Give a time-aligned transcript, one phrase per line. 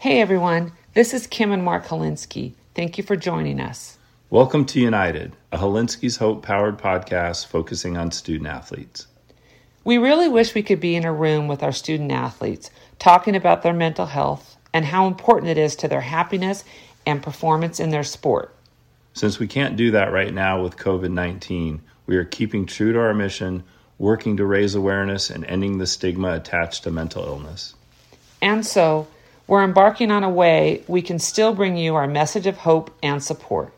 [0.00, 2.52] Hey everyone, this is Kim and Mark Hilinski.
[2.76, 3.98] Thank you for joining us.
[4.30, 9.08] Welcome to United, a Hilinski's Hope powered podcast focusing on student athletes.
[9.82, 13.64] We really wish we could be in a room with our student athletes talking about
[13.64, 16.62] their mental health and how important it is to their happiness
[17.04, 18.54] and performance in their sport.
[19.14, 23.00] Since we can't do that right now with COVID 19, we are keeping true to
[23.00, 23.64] our mission,
[23.98, 27.74] working to raise awareness and ending the stigma attached to mental illness.
[28.40, 29.08] And so,
[29.48, 33.22] we're embarking on a way we can still bring you our message of hope and
[33.22, 33.72] support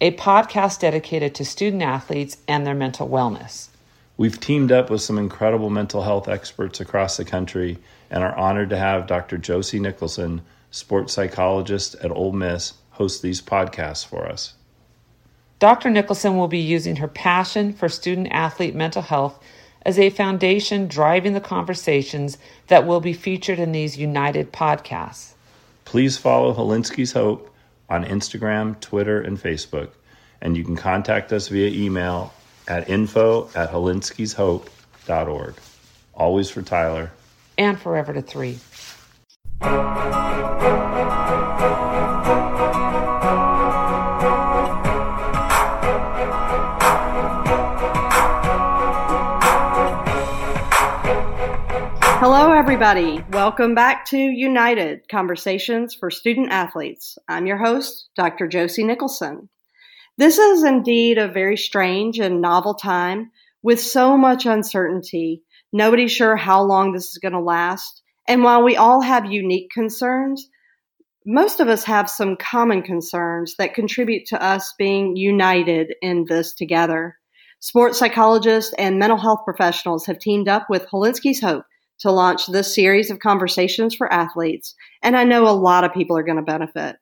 [0.00, 3.68] a podcast dedicated to student athletes and their mental wellness.
[4.16, 7.78] We've teamed up with some incredible mental health experts across the country
[8.10, 9.38] and are honored to have Dr.
[9.38, 14.54] Josie Nicholson, sports psychologist at Ole Miss, host these podcasts for us.
[15.58, 15.90] Dr.
[15.90, 19.42] Nicholson will be using her passion for student athlete mental health
[19.82, 25.32] as a foundation driving the conversations that will be featured in these United podcasts.
[25.84, 27.54] Please follow Hilinski's Hope
[27.88, 29.90] on Instagram, Twitter, and Facebook,
[30.40, 32.32] and you can contact us via email
[32.66, 35.54] at info at hilinskishope.org.
[36.14, 37.10] Always for Tyler.
[37.56, 38.58] And forever to three.
[52.20, 53.24] Hello, everybody.
[53.30, 57.18] Welcome back to United Conversations for Student Athletes.
[57.28, 58.48] I'm your host, Dr.
[58.48, 59.48] Josie Nicholson.
[60.16, 63.30] This is indeed a very strange and novel time
[63.62, 65.42] with so much uncertainty.
[65.72, 68.02] Nobody's sure how long this is going to last.
[68.26, 70.48] And while we all have unique concerns,
[71.26, 76.54] most of us have some common concerns that contribute to us being united in this
[76.54, 77.17] together.
[77.60, 81.64] Sports psychologists and mental health professionals have teamed up with Hilinski's Hope
[81.98, 86.16] to launch this series of conversations for athletes, and I know a lot of people
[86.16, 86.96] are going to benefit.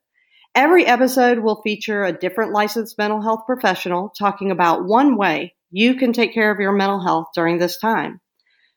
[0.55, 5.97] Every episode will feature a different licensed mental health professional talking about one way you
[5.97, 8.23] can take care of your mental health during this time.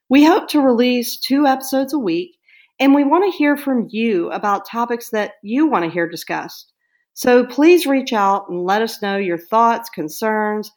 [0.09, 2.37] We hope to release two episodes a week,
[2.77, 6.73] and we want to hear from you about topics that you want to hear discussed.
[7.13, 10.71] So please reach out and let us know your thoughts, concerns,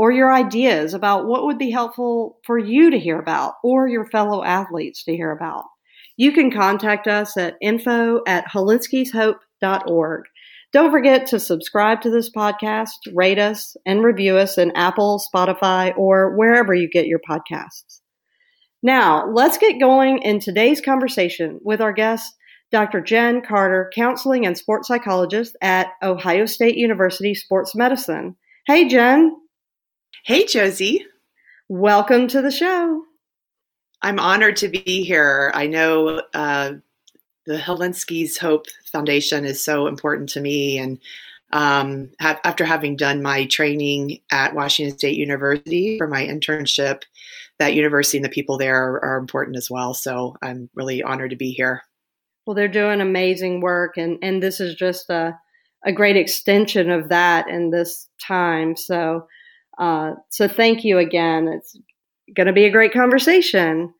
[0.00, 4.06] or your ideas about what would be helpful for you to hear about or your
[4.06, 5.66] fellow athletes to hear about.
[6.16, 10.22] You can contact us at info at hilinskishope.org.
[10.72, 15.94] Don't forget to subscribe to this podcast, rate us, and review us in Apple, Spotify,
[15.98, 18.00] or wherever you get your podcasts.
[18.82, 22.34] Now, let's get going in today's conversation with our guest,
[22.72, 23.02] Dr.
[23.02, 28.36] Jen Carter, counseling and sports psychologist at Ohio State University Sports Medicine.
[28.66, 29.36] Hey, Jen.
[30.22, 31.06] Hey, Josie.
[31.70, 33.04] Welcome to the show.
[34.02, 35.50] I'm honored to be here.
[35.54, 36.72] I know uh,
[37.46, 40.98] the Hilinski's Hope Foundation is so important to me, and
[41.52, 47.02] um, ha- after having done my training at Washington State University for my internship,
[47.58, 49.94] that university and the people there are, are important as well.
[49.94, 51.82] So I'm really honored to be here.
[52.44, 55.38] Well, they're doing amazing work, and and this is just a
[55.86, 58.76] a great extension of that in this time.
[58.76, 59.26] So
[59.80, 61.48] uh, so thank you again.
[61.48, 61.76] It's
[62.36, 63.92] going to be a great conversation.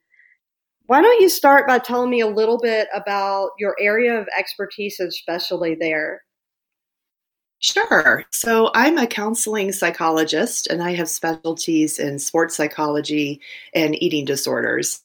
[0.87, 5.01] Why don't you start by telling me a little bit about your area of expertise
[5.01, 6.23] and specialty there?
[7.61, 8.25] Sure.
[8.31, 13.41] So I'm a counseling psychologist and I have specialties in sports psychology
[13.75, 15.01] and eating disorders.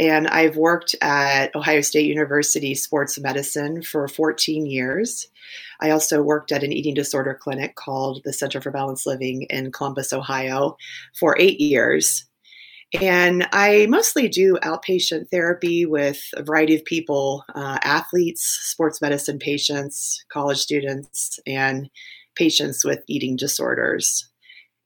[0.00, 5.28] And I've worked at Ohio State University Sports Medicine for 14 years.
[5.80, 9.70] I also worked at an eating disorder clinic called the Center for Balanced Living in
[9.70, 10.76] Columbus, Ohio
[11.18, 12.26] for eight years.
[13.00, 19.38] And I mostly do outpatient therapy with a variety of people uh, athletes, sports medicine
[19.38, 21.90] patients, college students, and
[22.36, 24.28] patients with eating disorders.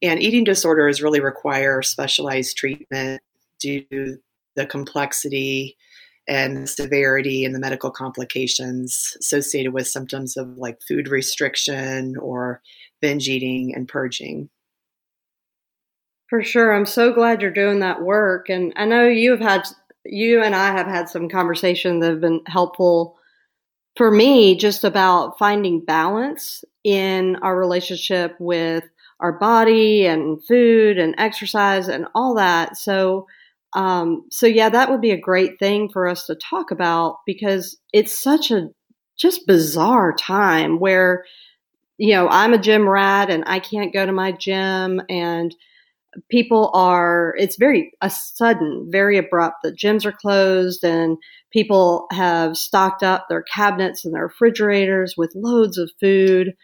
[0.01, 3.21] And eating disorders really require specialized treatment
[3.59, 4.19] due
[4.59, 5.77] the complexity
[6.27, 12.61] and severity and the medical complications associated with symptoms of like food restriction or
[13.01, 14.51] binge eating and purging.
[16.29, 16.75] For sure.
[16.75, 18.51] I'm so glad you're doing that work.
[18.51, 19.63] And I know you have had,
[20.05, 23.17] you and I have had some conversations that have been helpful
[23.97, 28.85] for me just about finding balance in our relationship with
[29.21, 32.77] our body and food and exercise and all that.
[32.77, 33.27] So,
[33.75, 37.79] um, so yeah, that would be a great thing for us to talk about because
[37.93, 38.69] it's such a
[39.19, 41.25] just bizarre time where,
[41.99, 45.55] you know, I'm a gym rat and I can't go to my gym and
[46.31, 51.19] people are it's very a sudden very abrupt that gyms are closed and
[51.53, 56.55] people have stocked up their cabinets and their refrigerators with loads of food.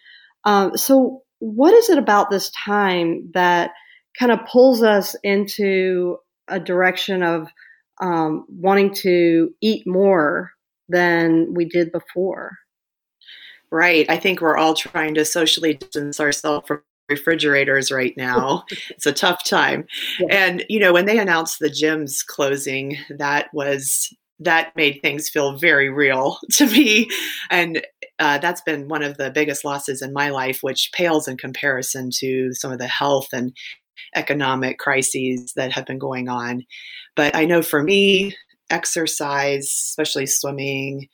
[0.44, 3.72] Um, so what is it about this time that
[4.18, 6.16] kind of pulls us into
[6.48, 7.48] a direction of
[8.00, 10.52] um, wanting to eat more
[10.88, 12.52] than we did before.
[13.70, 14.06] Right.
[14.08, 18.64] I think we're all trying to socially distance ourselves from refrigerators right now.
[18.90, 19.86] it's a tough time.
[20.20, 20.26] Yeah.
[20.30, 25.56] And, you know, when they announced the gyms closing, that was that made things feel
[25.56, 27.08] very real to me.
[27.50, 27.86] And
[28.18, 32.10] uh, that's been one of the biggest losses in my life, which pales in comparison
[32.18, 33.56] to some of the health and
[34.14, 36.64] economic crises that have been going on.
[37.16, 38.36] But I know for me,
[38.70, 41.08] exercise, especially swimming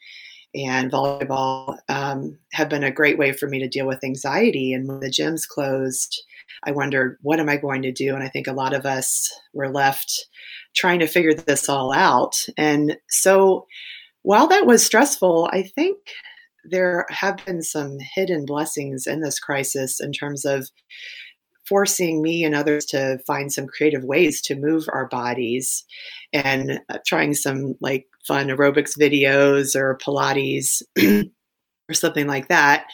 [0.54, 4.72] and volleyball, um, have been a great way for me to deal with anxiety.
[4.72, 6.22] And when the gyms closed,
[6.64, 8.14] I wondered, what am I going to do?
[8.14, 10.26] And I think a lot of us were left
[10.74, 12.34] trying to figure this all out.
[12.56, 13.66] And so
[14.22, 15.98] while that was stressful, I think
[16.64, 20.68] there have been some hidden blessings in this crisis in terms of
[21.70, 25.84] forcing me and others to find some creative ways to move our bodies
[26.32, 30.82] and uh, trying some like fun aerobics videos or Pilates
[31.88, 32.86] or something like that.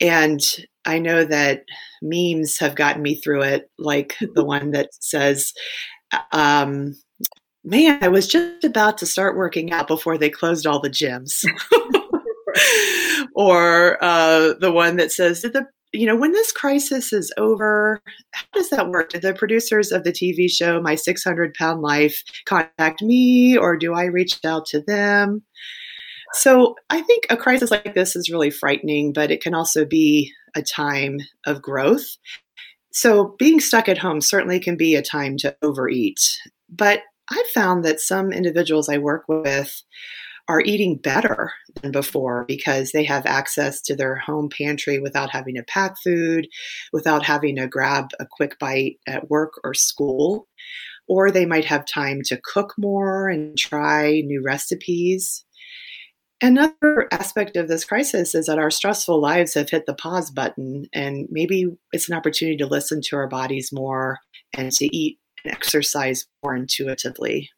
[0.00, 0.40] And
[0.86, 1.64] I know that
[2.00, 5.52] memes have gotten me through it, like the one that says,
[6.32, 6.96] um,
[7.66, 11.44] Man, I was just about to start working out before they closed all the gyms.
[13.34, 18.00] or uh, the one that says, Did the you know, when this crisis is over,
[18.32, 19.10] how does that work?
[19.10, 23.94] Did the producers of the TV show My 600 Pound Life contact me or do
[23.94, 25.42] I reach out to them?
[26.32, 30.32] So I think a crisis like this is really frightening, but it can also be
[30.56, 32.16] a time of growth.
[32.92, 36.18] So being stuck at home certainly can be a time to overeat.
[36.68, 39.80] But I've found that some individuals I work with
[40.48, 45.54] are eating better than before because they have access to their home pantry without having
[45.54, 46.46] to pack food,
[46.92, 50.46] without having to grab a quick bite at work or school.
[51.06, 55.44] Or they might have time to cook more and try new recipes.
[56.42, 60.86] Another aspect of this crisis is that our stressful lives have hit the pause button,
[60.92, 64.18] and maybe it's an opportunity to listen to our bodies more
[64.52, 67.50] and to eat and exercise more intuitively.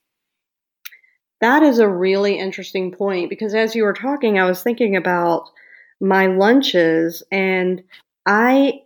[1.40, 5.48] That is a really interesting point because as you were talking, I was thinking about
[6.00, 7.82] my lunches, and
[8.26, 8.82] I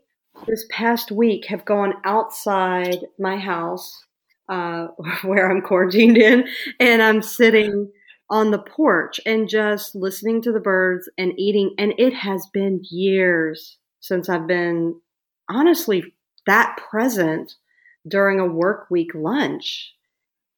[0.46, 4.04] this past week have gone outside my house
[4.48, 4.88] uh,
[5.22, 6.48] where I'm quarantined in,
[6.78, 7.90] and I'm sitting
[8.30, 11.74] on the porch and just listening to the birds and eating.
[11.78, 15.00] And it has been years since I've been
[15.48, 16.14] honestly
[16.46, 17.54] that present
[18.08, 19.92] during a work week lunch.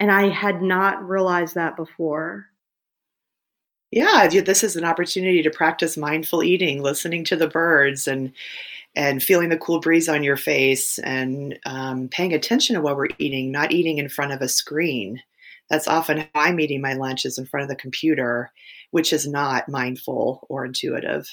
[0.03, 2.47] And I had not realized that before.
[3.93, 8.33] Yeah, this is an opportunity to practice mindful eating, listening to the birds and
[8.97, 13.11] and feeling the cool breeze on your face and um, paying attention to what we're
[13.21, 15.23] eating, not eating in front of a screen
[15.71, 18.51] that's often how I'm eating my lunches in front of the computer,
[18.91, 21.29] which is not mindful or intuitive.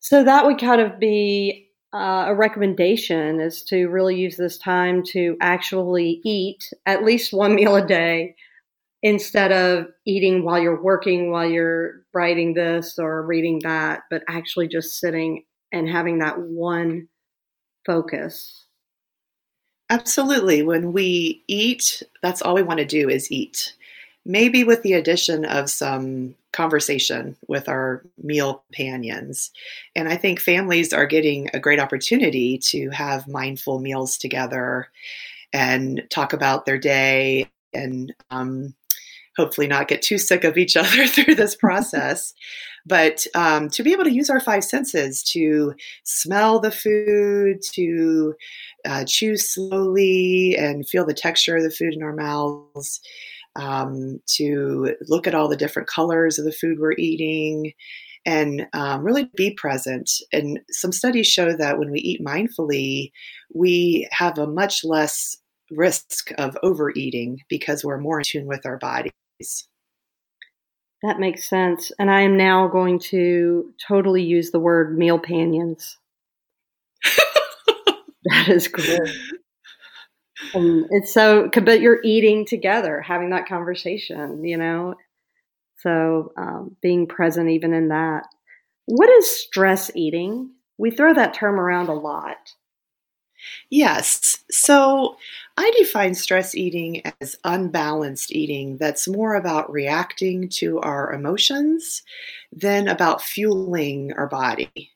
[0.00, 5.02] So that would kind of be uh, a recommendation is to really use this time
[5.04, 8.34] to actually eat at least one meal a day
[9.02, 14.66] instead of eating while you're working, while you're writing this or reading that, but actually
[14.66, 17.06] just sitting and having that one
[17.86, 18.66] focus.
[19.90, 20.62] Absolutely.
[20.62, 23.74] When we eat, that's all we want to do is eat.
[24.24, 29.50] Maybe with the addition of some conversation with our meal companions.
[29.94, 34.88] And I think families are getting a great opportunity to have mindful meals together
[35.52, 38.74] and talk about their day and um,
[39.36, 42.32] hopefully not get too sick of each other through this process.
[42.86, 48.34] but um, to be able to use our five senses to smell the food, to
[48.84, 53.00] uh, chew slowly and feel the texture of the food in our mouths,
[53.56, 57.72] um, to look at all the different colors of the food we're eating,
[58.26, 60.10] and um, really be present.
[60.32, 63.12] And some studies show that when we eat mindfully,
[63.54, 65.36] we have a much less
[65.70, 69.12] risk of overeating because we're more in tune with our bodies.
[71.02, 71.92] That makes sense.
[71.98, 75.96] And I am now going to totally use the word meal panions.
[78.24, 79.00] that is great.
[80.54, 84.94] Um, it's so, but you're eating together, having that conversation, you know?
[85.78, 88.24] So um, being present even in that.
[88.86, 90.50] What is stress eating?
[90.78, 92.54] We throw that term around a lot.
[93.70, 94.38] Yes.
[94.50, 95.16] So
[95.56, 102.02] I define stress eating as unbalanced eating that's more about reacting to our emotions
[102.52, 104.93] than about fueling our body.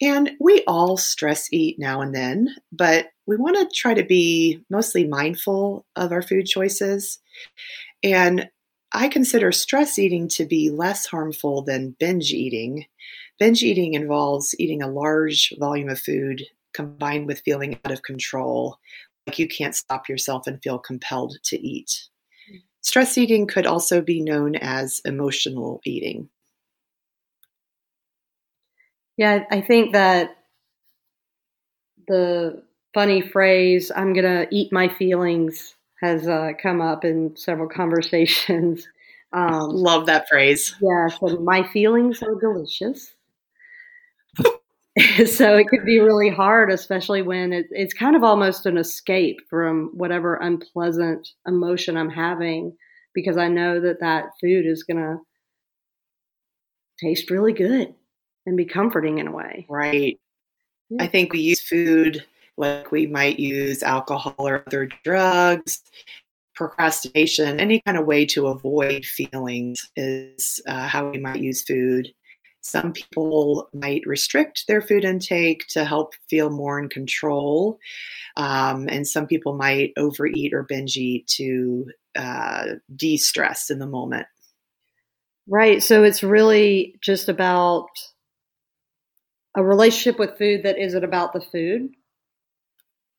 [0.00, 4.62] And we all stress eat now and then, but we want to try to be
[4.70, 7.18] mostly mindful of our food choices.
[8.02, 8.48] And
[8.92, 12.86] I consider stress eating to be less harmful than binge eating.
[13.38, 16.42] Binge eating involves eating a large volume of food
[16.72, 18.78] combined with feeling out of control,
[19.26, 22.08] like you can't stop yourself and feel compelled to eat.
[22.50, 22.56] Hmm.
[22.80, 26.28] Stress eating could also be known as emotional eating.
[29.20, 30.34] Yeah, I think that
[32.08, 32.62] the
[32.94, 38.88] funny phrase, I'm going to eat my feelings, has uh, come up in several conversations.
[39.34, 40.74] Um, Love that phrase.
[40.80, 43.12] Yes, and my feelings are delicious.
[45.26, 49.36] so it could be really hard, especially when it, it's kind of almost an escape
[49.50, 52.74] from whatever unpleasant emotion I'm having,
[53.14, 55.18] because I know that that food is going to
[56.98, 57.94] taste really good
[58.46, 59.66] and be comforting in a way.
[59.68, 60.18] Right.
[60.88, 61.02] Yeah.
[61.02, 62.24] I think we use food
[62.56, 65.82] like we might use alcohol or other drugs.
[66.54, 72.12] Procrastination, any kind of way to avoid feelings is uh, how we might use food.
[72.60, 77.78] Some people might restrict their food intake to help feel more in control.
[78.36, 83.86] Um, and some people might overeat or binge eat to uh, de stress in the
[83.86, 84.26] moment.
[85.48, 85.82] Right.
[85.82, 87.88] So it's really just about
[89.56, 91.90] a relationship with food that isn't about the food.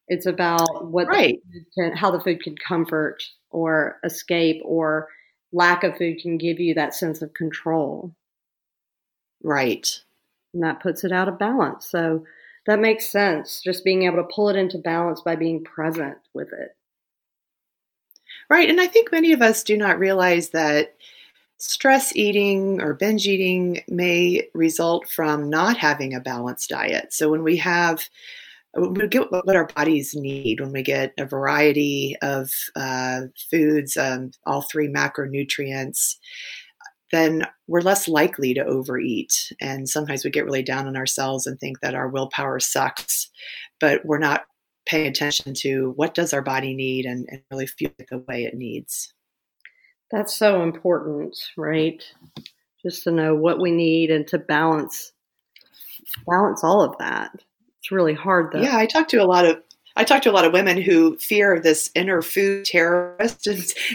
[0.07, 1.39] It's about what right.
[1.51, 5.07] the can, how the food can comfort or escape or
[5.53, 8.13] lack of food can give you that sense of control.
[9.43, 9.87] Right.
[10.53, 11.85] And that puts it out of balance.
[11.85, 12.25] So
[12.67, 13.61] that makes sense.
[13.61, 16.75] Just being able to pull it into balance by being present with it.
[18.49, 18.69] Right.
[18.69, 20.95] And I think many of us do not realize that
[21.61, 27.13] stress eating or binge eating may result from not having a balanced diet.
[27.13, 28.07] So when we have
[28.75, 34.31] we get what our bodies need, when we get a variety of uh, foods, um,
[34.45, 36.15] all three macronutrients,
[37.11, 39.51] then we're less likely to overeat.
[39.59, 43.29] And sometimes we get really down on ourselves and think that our willpower sucks,
[43.81, 44.45] but we're not
[44.85, 48.45] paying attention to what does our body need and, and really fuel it the way
[48.45, 49.13] it needs.
[50.11, 52.03] That's so important, right?
[52.81, 55.13] Just to know what we need and to balance
[56.27, 57.31] balance all of that.
[57.79, 58.61] It's really hard though.
[58.61, 59.61] Yeah, I talk to a lot of
[59.95, 63.47] I talk to a lot of women who fear this inner food terrorist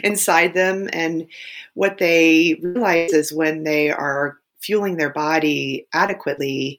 [0.05, 0.89] inside them.
[0.93, 1.27] And
[1.75, 6.79] what they realize is when they are fueling their body adequately,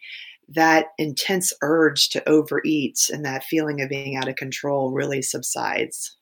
[0.50, 6.17] that intense urge to overeat and that feeling of being out of control really subsides.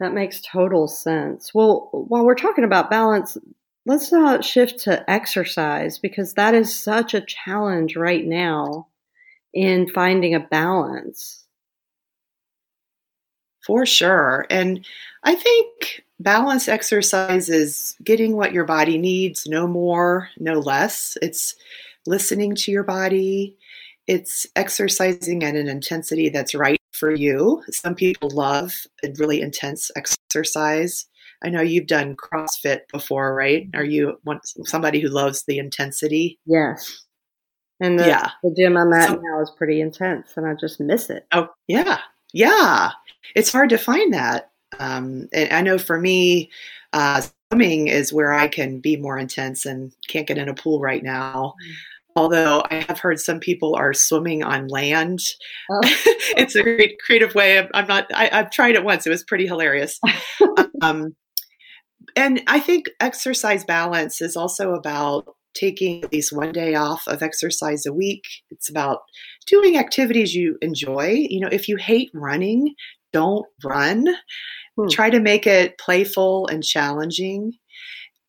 [0.00, 1.52] That makes total sense.
[1.54, 3.36] Well, while we're talking about balance,
[3.86, 8.88] let's uh, shift to exercise because that is such a challenge right now
[9.54, 11.44] in finding a balance.
[13.66, 14.46] For sure.
[14.50, 14.84] And
[15.22, 21.16] I think balance exercise is getting what your body needs, no more, no less.
[21.22, 21.54] It's
[22.06, 23.56] listening to your body.
[24.08, 27.60] It's exercising at an intensity that's right for you.
[27.72, 31.08] Some people love a really intense exercise.
[31.42, 33.68] I know you've done CrossFit before, right?
[33.74, 34.20] Are you
[34.62, 36.38] somebody who loves the intensity?
[36.46, 37.04] Yes.
[37.80, 38.30] And the, yeah.
[38.44, 41.26] the gym I'm at so, now is pretty intense, and I just miss it.
[41.32, 41.98] Oh, yeah.
[42.32, 42.92] Yeah,
[43.34, 44.52] it's hard to find that.
[44.78, 46.50] Um, and I know for me,
[46.92, 50.78] uh, swimming is where I can be more intense and can't get in a pool
[50.78, 51.54] right now.
[52.14, 55.20] Although I have heard some people are swimming on land.
[55.70, 55.80] Oh.
[56.36, 57.58] it's a great creative way.
[57.58, 59.06] I'm, I'm not, I, have tried it once.
[59.06, 59.98] It was pretty hilarious.
[60.82, 61.14] um,
[62.16, 67.22] and I think exercise balance is also about taking at least one day off of
[67.22, 68.24] exercise a week.
[68.50, 69.00] It's about
[69.46, 71.26] doing activities you enjoy.
[71.28, 72.74] You know, if you hate running,
[73.12, 74.06] don't run.
[74.76, 74.88] Hmm.
[74.88, 77.52] Try to make it playful and challenging.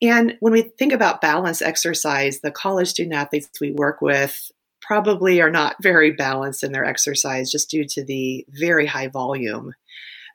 [0.03, 5.41] And when we think about balance exercise, the college student athletes we work with probably
[5.41, 9.74] are not very balanced in their exercise just due to the very high volume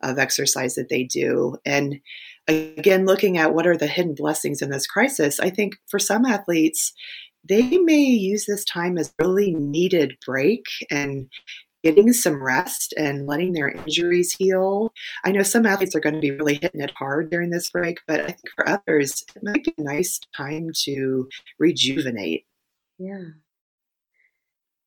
[0.02, 1.58] of exercise that they do.
[1.66, 2.00] And
[2.46, 6.24] again, looking at what are the hidden blessings in this crisis, I think for some
[6.24, 6.94] athletes,
[7.46, 11.28] they may use this time as really needed break and
[11.82, 14.92] getting some rest and letting their injuries heal.
[15.24, 18.00] I know some athletes are going to be really hitting it hard during this break,
[18.06, 22.46] but I think for others, it might be a nice time to rejuvenate.
[22.98, 23.24] Yeah.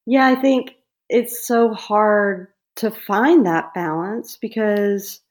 [0.05, 0.75] Yeah, I think
[1.09, 5.21] it's so hard to find that balance because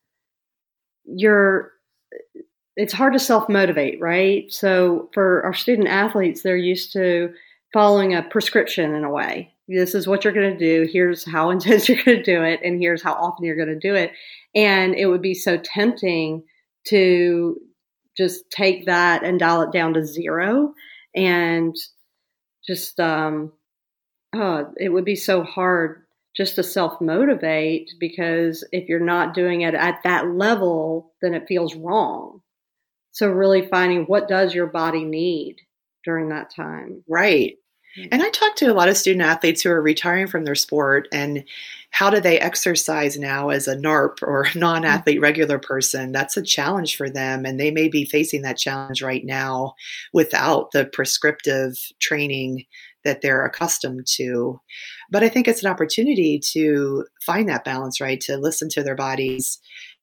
[1.04, 1.72] you're
[2.76, 4.50] it's hard to self motivate, right?
[4.50, 7.32] So for our student athletes, they're used to
[7.72, 9.52] following a prescription in a way.
[9.72, 10.90] This is what you're going to do.
[10.90, 13.78] Here's how intense you're going to do it, and here's how often you're going to
[13.78, 14.12] do it.
[14.54, 16.42] And it would be so tempting
[16.88, 17.56] to
[18.16, 20.74] just take that and dial it down to zero
[21.14, 21.74] and
[22.66, 23.52] just um
[24.34, 26.02] oh it would be so hard
[26.36, 31.48] just to self motivate because if you're not doing it at that level then it
[31.48, 32.40] feels wrong
[33.12, 35.56] so really finding what does your body need
[36.04, 37.54] during that time right
[38.10, 41.08] and I talk to a lot of student athletes who are retiring from their sport
[41.12, 41.44] and
[41.90, 45.24] how do they exercise now as a NARP or non athlete mm-hmm.
[45.24, 46.12] regular person?
[46.12, 47.44] That's a challenge for them.
[47.44, 49.74] And they may be facing that challenge right now
[50.12, 52.64] without the prescriptive training
[53.04, 54.60] that they're accustomed to.
[55.10, 58.20] But I think it's an opportunity to find that balance, right?
[58.22, 59.58] To listen to their bodies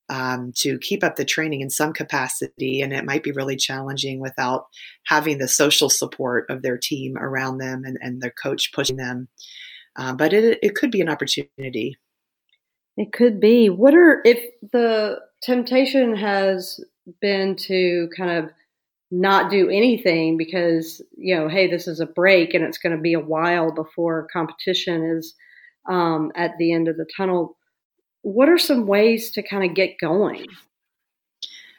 [0.10, 2.82] um, to keep up the training in some capacity.
[2.82, 4.68] And it might be really challenging without
[5.06, 9.28] having the social support of their team around them and, and their coach pushing them.
[9.98, 11.98] Uh, but it, it could be an opportunity.
[12.96, 13.70] It could be.
[13.70, 14.40] What are, if
[14.72, 16.80] the temptation has
[17.22, 18.52] been to kind of
[19.12, 23.02] not do anything because, you know, hey, this is a break and it's going to
[23.02, 25.34] be a while before competition is
[25.90, 27.57] um, at the end of the tunnel
[28.28, 30.46] what are some ways to kind of get going?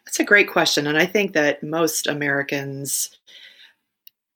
[0.06, 0.86] That's a great question.
[0.86, 3.10] And I think that most Americans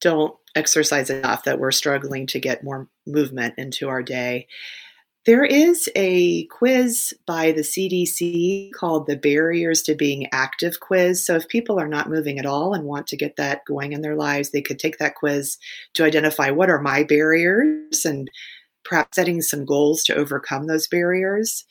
[0.03, 4.47] don't exercise enough, that we're struggling to get more movement into our day.
[5.25, 11.25] There is a quiz by the CDC called the Barriers to Being Active quiz.
[11.25, 14.03] So, if people are not moving at all and want to get that going in
[14.03, 15.57] their lives, they could take that quiz
[15.95, 18.29] to identify what are my barriers and
[18.85, 21.65] perhaps setting some goals to overcome those barriers.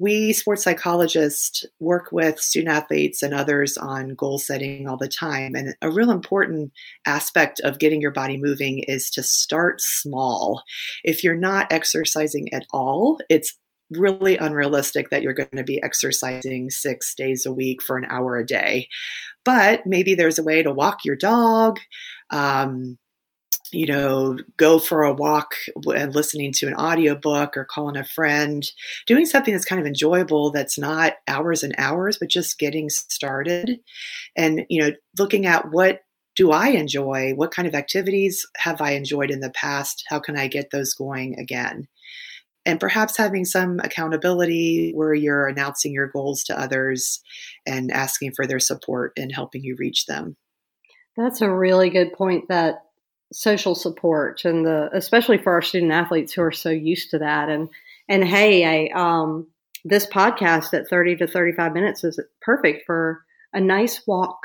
[0.00, 5.56] We sports psychologists work with student athletes and others on goal setting all the time.
[5.56, 6.72] And a real important
[7.04, 10.62] aspect of getting your body moving is to start small.
[11.02, 13.58] If you're not exercising at all, it's
[13.90, 18.36] really unrealistic that you're going to be exercising six days a week for an hour
[18.36, 18.88] a day.
[19.44, 21.80] But maybe there's a way to walk your dog.
[22.30, 22.98] Um,
[23.72, 25.54] you know, go for a walk
[25.94, 28.70] and listening to an audiobook or calling a friend,
[29.06, 33.80] doing something that's kind of enjoyable that's not hours and hours, but just getting started.
[34.36, 36.00] And, you know, looking at what
[36.36, 37.32] do I enjoy?
[37.34, 40.04] What kind of activities have I enjoyed in the past?
[40.08, 41.88] How can I get those going again?
[42.64, 47.20] And perhaps having some accountability where you're announcing your goals to others
[47.66, 50.36] and asking for their support and helping you reach them.
[51.16, 52.82] That's a really good point that
[53.32, 57.48] social support and the especially for our student athletes who are so used to that.
[57.48, 57.68] And
[58.08, 59.46] and hey I um
[59.84, 64.38] this podcast at 30 to 35 minutes is perfect for a nice walk.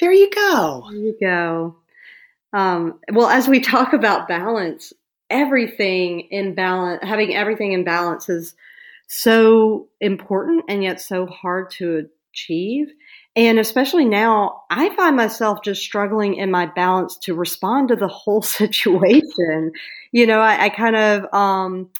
[0.00, 0.86] There you go.
[0.90, 1.76] There you go.
[2.52, 4.92] Um, well as we talk about balance
[5.30, 8.54] everything in balance having everything in balance is
[9.08, 12.92] so important and yet so hard to achieve
[13.36, 18.08] and especially now, I find myself just struggling in my balance to respond to the
[18.08, 19.72] whole situation.
[20.10, 21.90] You know, I, I kind of um,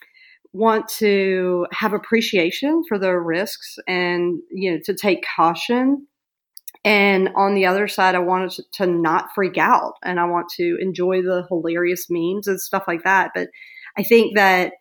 [0.55, 6.07] want to have appreciation for the risks and, you know, to take caution.
[6.87, 10.49] And on the other side, I wanted to, to not freak out and I want
[10.57, 13.33] to enjoy the hilarious memes and stuff like that.
[13.35, 13.49] But
[13.99, 14.72] I think that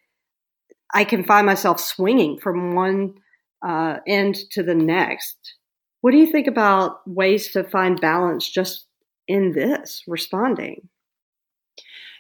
[0.94, 3.16] I can find myself swinging from one
[3.66, 5.56] uh, end to the next
[6.06, 8.86] what do you think about ways to find balance just
[9.28, 10.88] in this responding?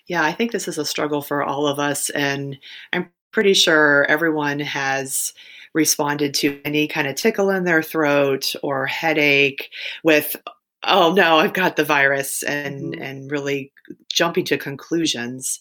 [0.08, 2.10] Yeah, I think this is a struggle for all of us.
[2.10, 2.58] And
[2.93, 5.34] I'm pretty sure everyone has
[5.76, 9.69] responded to any kind of tickle in their throat or headache
[10.04, 10.36] with,
[10.84, 13.04] oh no, I've got the virus, and, mm-hmm.
[13.04, 13.71] and really
[14.12, 15.60] jumping to conclusions.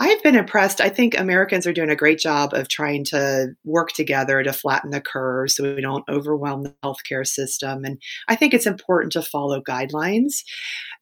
[0.00, 0.80] I've been impressed.
[0.80, 4.90] I think Americans are doing a great job of trying to work together to flatten
[4.90, 7.84] the curve so we don't overwhelm the healthcare system.
[7.84, 10.42] And I think it's important to follow guidelines.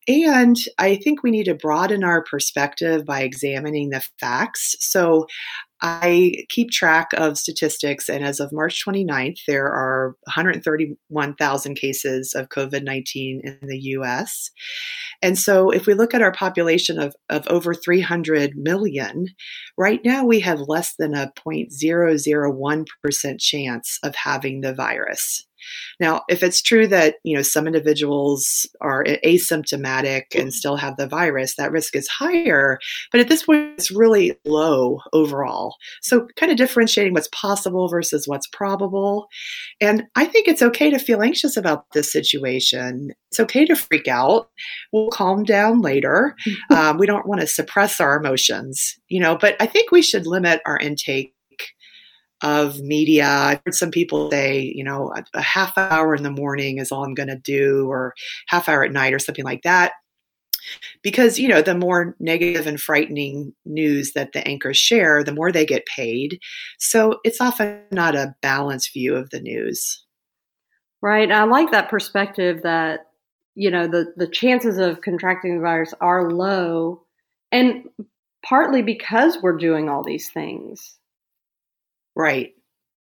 [0.09, 4.77] And I think we need to broaden our perspective by examining the facts.
[4.81, 5.27] So
[5.83, 12.51] I keep track of statistics, and as of March 29th, there are 131,000 cases of
[12.51, 14.51] COVID 19 in the US.
[15.23, 19.27] And so, if we look at our population of, of over 300 million,
[19.77, 25.45] right now we have less than a 0.001% chance of having the virus.
[26.01, 31.07] Now, if it's true that, you know, some individuals are asymptomatic and still have the
[31.07, 32.79] virus, that risk is higher.
[33.11, 35.77] But at this point, it's really low overall.
[36.01, 39.27] So, kind of differentiating what's possible versus what's probable.
[39.81, 43.13] And I think it's okay to feel anxious about this situation.
[43.31, 44.49] It's okay to freak out.
[44.93, 46.37] We'll calm down later.
[46.71, 50.27] um, we don't want to suppress our emotions, you know, but I think we should
[50.27, 51.35] limit our intake
[52.43, 53.27] of media.
[53.27, 56.93] I've heard some people say, you know, a, a half hour in the morning is
[56.93, 58.15] all I'm going to do, or
[58.49, 59.93] half hour at night, or something like that.
[61.03, 65.51] Because, you know, the more negative and frightening news that the anchors share, the more
[65.51, 66.39] they get paid.
[66.79, 70.05] So it's often not a balanced view of the news.
[71.01, 71.33] Right.
[71.33, 73.09] I like that perspective that,
[73.57, 77.03] you know, the, the chances of contracting the virus are low.
[77.51, 77.89] And
[78.45, 80.97] partly because we're doing all these things.
[82.15, 82.55] Right.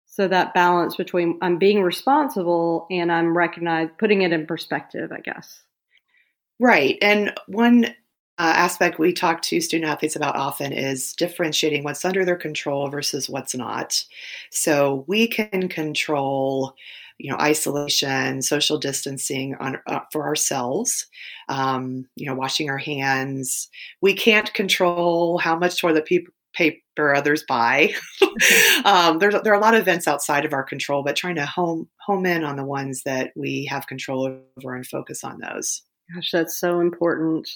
[0.07, 5.21] So that balance between I'm being responsible and I'm recognized, putting it in perspective, I
[5.21, 5.63] guess.
[6.59, 6.97] Right.
[7.03, 7.87] And one
[8.39, 12.89] uh, aspect we talk to student athletes about often is differentiating what's under their control
[12.89, 14.03] versus what's not.
[14.51, 16.75] So we can control,
[17.19, 21.07] you know, isolation, social distancing on uh, for ourselves.
[21.49, 23.69] Um, you know, washing our hands.
[24.01, 27.93] We can't control how much toilet paper paper others buy.
[28.85, 31.47] um, there's there are a lot of events outside of our control, but trying to
[31.47, 34.27] home home in on the ones that we have control
[34.59, 35.83] over and focus on those.
[36.15, 37.49] Gosh, that's so important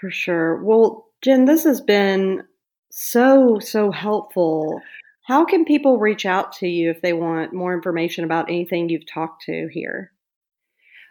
[0.00, 0.62] for sure.
[0.62, 2.44] Well, Jen, this has been
[2.90, 4.80] so so helpful.
[5.22, 9.10] How can people reach out to you if they want more information about anything you've
[9.10, 10.12] talked to here?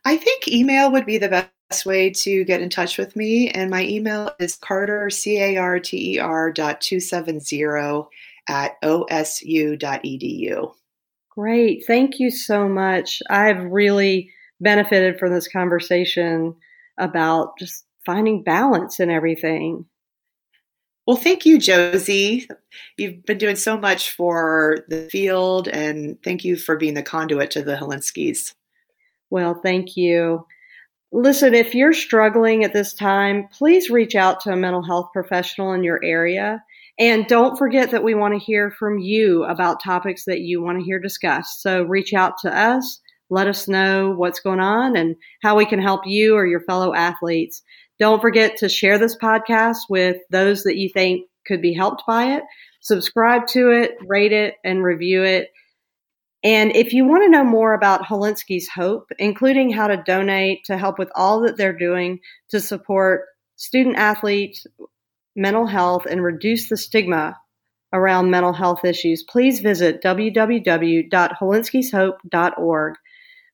[0.06, 3.50] I think email would be the best way to get in touch with me.
[3.50, 8.08] And my email is carter, C A R T E R dot 270
[8.48, 10.74] at osu.edu.
[11.30, 11.84] Great.
[11.86, 13.22] Thank you so much.
[13.30, 16.56] I've really benefited from this conversation
[16.98, 19.86] about just finding balance in everything.
[21.06, 22.50] Well, thank you, Josie.
[22.98, 27.52] You've been doing so much for the field, and thank you for being the conduit
[27.52, 28.54] to the Hilinskis.
[29.30, 30.46] Well, thank you.
[31.12, 35.72] Listen, if you're struggling at this time, please reach out to a mental health professional
[35.74, 36.62] in your area.
[37.00, 40.80] And don't forget that we want to hear from you about topics that you want
[40.80, 41.62] to hear discussed.
[41.62, 45.82] So reach out to us, let us know what's going on and how we can
[45.82, 47.62] help you or your fellow athletes.
[48.00, 52.36] Don't forget to share this podcast with those that you think could be helped by
[52.36, 52.44] it.
[52.82, 55.50] Subscribe to it, rate it, and review it.
[56.48, 60.78] And if you want to know more about Hilinski's Hope, including how to donate to
[60.78, 63.26] help with all that they're doing to support
[63.58, 64.66] student athletes,
[65.36, 67.38] mental health, and reduce the stigma
[67.92, 72.94] around mental health issues, please visit www.hilinskishope.org.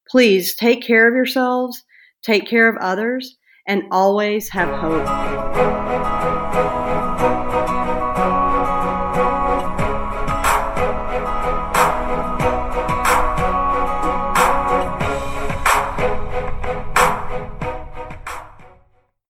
[0.08, 1.84] Please take care of yourselves,
[2.22, 6.43] take care of others, and always have hope.